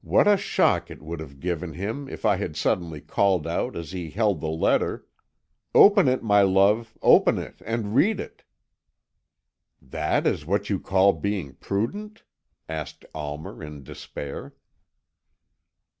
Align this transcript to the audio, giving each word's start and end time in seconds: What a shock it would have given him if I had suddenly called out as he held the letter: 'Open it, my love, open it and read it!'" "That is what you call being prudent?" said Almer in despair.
What 0.00 0.26
a 0.26 0.36
shock 0.36 0.90
it 0.90 1.00
would 1.00 1.20
have 1.20 1.38
given 1.38 1.74
him 1.74 2.08
if 2.08 2.24
I 2.24 2.34
had 2.34 2.56
suddenly 2.56 3.00
called 3.00 3.46
out 3.46 3.76
as 3.76 3.92
he 3.92 4.10
held 4.10 4.40
the 4.40 4.48
letter: 4.48 5.06
'Open 5.72 6.08
it, 6.08 6.20
my 6.20 6.42
love, 6.42 6.98
open 7.00 7.38
it 7.38 7.62
and 7.64 7.94
read 7.94 8.18
it!'" 8.18 8.42
"That 9.80 10.26
is 10.26 10.44
what 10.44 10.68
you 10.68 10.80
call 10.80 11.12
being 11.12 11.54
prudent?" 11.54 12.24
said 12.68 13.04
Almer 13.14 13.62
in 13.62 13.84
despair. 13.84 14.56